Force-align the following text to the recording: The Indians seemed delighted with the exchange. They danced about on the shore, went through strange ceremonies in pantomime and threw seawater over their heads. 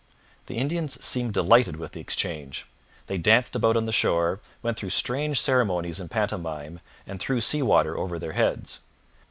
The 0.47 0.57
Indians 0.57 0.99
seemed 1.05 1.35
delighted 1.35 1.75
with 1.75 1.91
the 1.91 1.99
exchange. 2.01 2.65
They 3.05 3.19
danced 3.19 3.55
about 3.55 3.77
on 3.77 3.85
the 3.85 3.91
shore, 3.91 4.39
went 4.63 4.75
through 4.75 4.89
strange 4.89 5.39
ceremonies 5.39 5.99
in 5.99 6.09
pantomime 6.09 6.79
and 7.05 7.19
threw 7.19 7.39
seawater 7.39 7.95
over 7.95 8.17
their 8.17 8.33
heads. 8.33 8.79